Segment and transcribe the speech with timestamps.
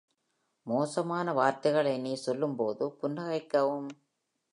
[0.67, 3.89] மோசமான வார்த்தைகளை நீ சொல்லும்போது புன்னகைக்கவும்.